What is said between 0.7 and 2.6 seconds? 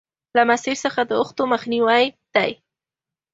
څخه د اوښتو مخنیوی دی.